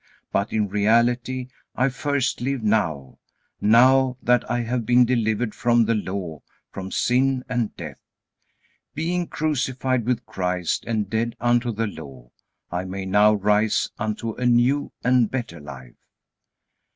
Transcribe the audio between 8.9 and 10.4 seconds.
Being crucified with